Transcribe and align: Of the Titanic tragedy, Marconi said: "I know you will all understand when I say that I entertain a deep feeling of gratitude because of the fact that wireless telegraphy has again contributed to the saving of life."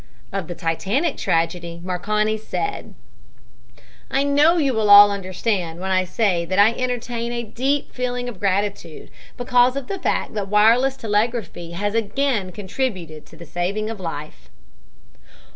Of 0.31 0.47
the 0.47 0.55
Titanic 0.55 1.17
tragedy, 1.17 1.79
Marconi 1.83 2.35
said: 2.35 2.95
"I 4.09 4.23
know 4.23 4.57
you 4.57 4.73
will 4.73 4.89
all 4.89 5.11
understand 5.11 5.79
when 5.79 5.91
I 5.91 6.05
say 6.05 6.43
that 6.43 6.57
I 6.57 6.73
entertain 6.73 7.31
a 7.31 7.43
deep 7.43 7.93
feeling 7.93 8.27
of 8.27 8.39
gratitude 8.39 9.11
because 9.37 9.75
of 9.75 9.85
the 9.85 9.99
fact 9.99 10.33
that 10.33 10.47
wireless 10.47 10.97
telegraphy 10.97 11.73
has 11.73 11.93
again 11.93 12.51
contributed 12.51 13.27
to 13.27 13.35
the 13.37 13.45
saving 13.45 13.91
of 13.91 13.99
life." 13.99 14.49